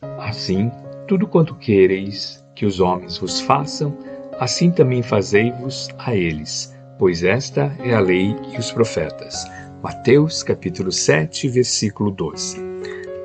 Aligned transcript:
Assim, 0.00 0.70
tudo 1.06 1.26
quanto 1.26 1.54
quereis 1.54 2.44
que 2.54 2.66
os 2.66 2.80
homens 2.80 3.18
vos 3.18 3.40
façam, 3.40 3.96
assim 4.38 4.70
também 4.70 5.02
fazei-vos 5.02 5.88
a 5.98 6.14
eles, 6.14 6.74
pois 6.98 7.24
esta 7.24 7.74
é 7.80 7.94
a 7.94 8.00
lei 8.00 8.36
e 8.52 8.58
os 8.58 8.70
profetas. 8.70 9.44
Mateus 9.82 10.42
capítulo 10.42 10.92
7, 10.92 11.48
versículo 11.48 12.10
12. 12.10 12.58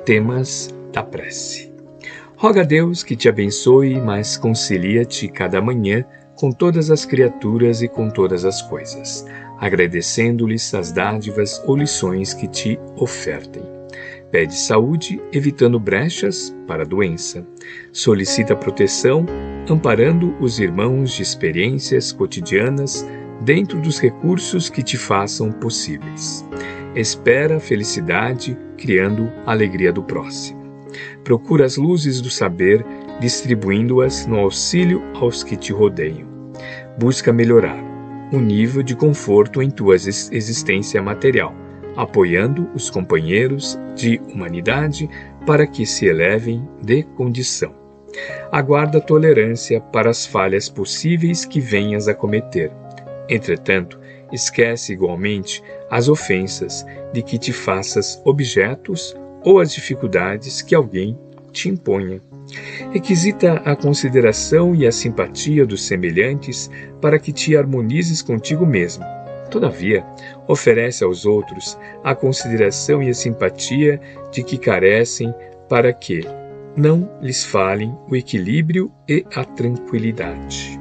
Temas 0.04 0.74
da 0.92 1.02
prece. 1.02 1.72
Roga 2.36 2.62
a 2.62 2.64
Deus 2.64 3.02
que 3.02 3.16
te 3.16 3.28
abençoe, 3.28 4.00
mas 4.00 4.36
concilia-te 4.36 5.28
cada 5.28 5.60
manhã 5.60 6.04
com 6.36 6.50
todas 6.50 6.90
as 6.90 7.04
criaturas 7.04 7.82
e 7.82 7.88
com 7.88 8.10
todas 8.10 8.44
as 8.44 8.60
coisas, 8.62 9.24
agradecendo-lhes 9.58 10.74
as 10.74 10.90
dádivas 10.90 11.62
ou 11.66 11.76
lições 11.76 12.34
que 12.34 12.48
te 12.48 12.78
ofertem. 12.96 13.62
Pede 14.34 14.56
saúde, 14.56 15.22
evitando 15.32 15.78
brechas 15.78 16.52
para 16.66 16.82
a 16.82 16.84
doença. 16.84 17.46
Solicita 17.92 18.56
proteção, 18.56 19.24
amparando 19.70 20.34
os 20.40 20.58
irmãos 20.58 21.12
de 21.12 21.22
experiências 21.22 22.10
cotidianas 22.10 23.06
dentro 23.42 23.80
dos 23.80 24.00
recursos 24.00 24.68
que 24.68 24.82
te 24.82 24.96
façam 24.96 25.52
possíveis. 25.52 26.44
Espera 26.96 27.60
felicidade, 27.60 28.58
criando 28.76 29.30
a 29.46 29.52
alegria 29.52 29.92
do 29.92 30.02
próximo. 30.02 30.64
Procura 31.22 31.64
as 31.64 31.76
luzes 31.76 32.20
do 32.20 32.28
saber, 32.28 32.84
distribuindo-as 33.20 34.26
no 34.26 34.40
auxílio 34.40 35.00
aos 35.14 35.44
que 35.44 35.56
te 35.56 35.72
rodeiam. 35.72 36.26
Busca 36.98 37.32
melhorar 37.32 37.78
o 38.32 38.40
nível 38.40 38.82
de 38.82 38.96
conforto 38.96 39.62
em 39.62 39.70
tua 39.70 39.94
existência 39.94 41.00
material, 41.00 41.54
apoiando 41.96 42.68
os 42.74 42.90
companheiros 42.90 43.78
de 43.94 44.20
humanidade 44.32 45.08
para 45.46 45.66
que 45.66 45.86
se 45.86 46.06
elevem 46.06 46.66
de 46.82 47.02
condição. 47.02 47.74
Aguarda 48.50 49.00
tolerância 49.00 49.80
para 49.80 50.10
as 50.10 50.24
falhas 50.24 50.68
possíveis 50.68 51.44
que 51.44 51.60
venhas 51.60 52.08
a 52.08 52.14
cometer. 52.14 52.70
Entretanto, 53.28 53.98
esquece 54.32 54.92
igualmente 54.92 55.62
as 55.90 56.08
ofensas 56.08 56.84
de 57.12 57.22
que 57.22 57.38
te 57.38 57.52
faças 57.52 58.20
objetos 58.24 59.16
ou 59.42 59.60
as 59.60 59.72
dificuldades 59.72 60.62
que 60.62 60.74
alguém 60.74 61.18
te 61.52 61.68
imponha. 61.68 62.20
Requisita 62.92 63.54
a 63.64 63.74
consideração 63.74 64.74
e 64.74 64.86
a 64.86 64.92
simpatia 64.92 65.66
dos 65.66 65.84
semelhantes 65.84 66.70
para 67.00 67.18
que 67.18 67.32
te 67.32 67.56
harmonizes 67.56 68.22
contigo 68.22 68.66
mesmo. 68.66 69.04
Todavia, 69.50 70.04
oferece 70.48 71.04
aos 71.04 71.24
outros 71.24 71.78
a 72.02 72.14
consideração 72.14 73.02
e 73.02 73.10
a 73.10 73.14
simpatia 73.14 74.00
de 74.32 74.42
que 74.42 74.58
carecem 74.58 75.34
para 75.68 75.92
que 75.92 76.22
não 76.76 77.08
lhes 77.20 77.44
falem 77.44 77.96
o 78.08 78.16
equilíbrio 78.16 78.90
e 79.08 79.24
a 79.34 79.44
tranquilidade. 79.44 80.78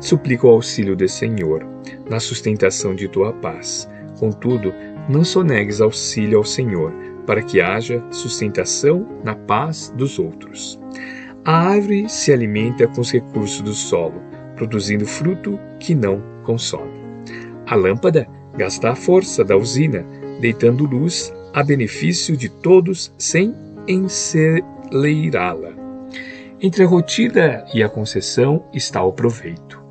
Suplico 0.00 0.48
o 0.48 0.50
auxílio 0.50 0.96
do 0.96 1.08
Senhor 1.08 1.64
na 2.08 2.20
sustentação 2.20 2.94
de 2.94 3.08
tua 3.08 3.32
paz. 3.32 3.88
Contudo, 4.18 4.72
não 5.08 5.24
sonegues 5.24 5.80
auxílio 5.80 6.38
ao 6.38 6.44
Senhor, 6.44 6.92
para 7.26 7.42
que 7.42 7.60
haja 7.60 8.04
sustentação 8.10 9.06
na 9.24 9.34
paz 9.34 9.92
dos 9.96 10.18
outros. 10.18 10.78
A 11.44 11.70
árvore 11.70 12.08
se 12.08 12.32
alimenta 12.32 12.86
com 12.88 13.00
os 13.00 13.12
recursos 13.12 13.60
do 13.60 13.72
solo, 13.72 14.20
produzindo 14.56 15.06
fruto 15.06 15.58
que 15.78 15.94
não 15.94 16.22
consome. 16.42 17.03
A 17.66 17.74
lâmpada 17.74 18.28
gasta 18.56 18.90
a 18.90 18.94
força 18.94 19.44
da 19.44 19.56
usina, 19.56 20.04
deitando 20.40 20.86
luz 20.86 21.32
a 21.52 21.62
benefício 21.62 22.36
de 22.36 22.48
todos 22.48 23.12
sem 23.16 23.54
enceleirá-la. 23.86 25.72
Entre 26.60 26.84
a 26.84 26.86
rotina 26.86 27.64
e 27.72 27.82
a 27.82 27.88
concessão 27.88 28.64
está 28.72 29.02
o 29.02 29.12
proveito. 29.12 29.82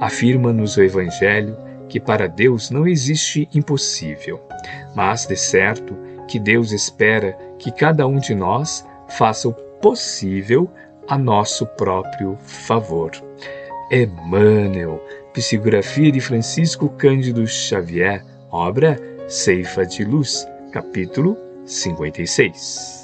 Afirma-nos 0.00 0.76
o 0.76 0.82
Evangelho 0.82 1.56
que 1.88 2.00
para 2.00 2.28
Deus 2.28 2.70
não 2.70 2.86
existe 2.86 3.48
impossível, 3.52 4.40
mas, 4.94 5.26
de 5.26 5.36
certo, 5.36 5.96
que 6.28 6.38
Deus 6.38 6.72
espera 6.72 7.36
que 7.58 7.72
cada 7.72 8.06
um 8.06 8.18
de 8.18 8.34
nós 8.34 8.86
faça 9.08 9.48
o 9.48 9.52
possível 9.52 10.70
a 11.08 11.18
nosso 11.18 11.66
próprio 11.66 12.36
favor. 12.38 13.10
Emmanuel, 13.90 15.02
psicografia 15.32 16.12
de 16.12 16.20
Francisco 16.20 16.88
Cândido 16.90 17.44
Xavier, 17.44 18.24
obra 18.48 18.96
Ceifa 19.28 19.84
de 19.84 20.04
Luz, 20.04 20.46
capítulo 20.70 21.36
56. 21.66 22.99